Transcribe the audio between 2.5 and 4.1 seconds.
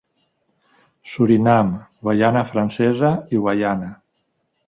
Francesa i Guaiana.